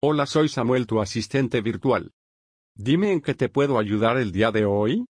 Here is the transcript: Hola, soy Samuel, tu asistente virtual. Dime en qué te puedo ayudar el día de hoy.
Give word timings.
Hola, 0.00 0.26
soy 0.26 0.48
Samuel, 0.48 0.86
tu 0.86 1.00
asistente 1.00 1.60
virtual. 1.60 2.12
Dime 2.76 3.10
en 3.10 3.20
qué 3.20 3.34
te 3.34 3.48
puedo 3.48 3.80
ayudar 3.80 4.16
el 4.16 4.30
día 4.30 4.52
de 4.52 4.64
hoy. 4.64 5.04